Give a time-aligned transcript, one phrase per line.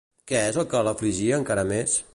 [0.29, 1.99] Què és el que l'afligia encara més?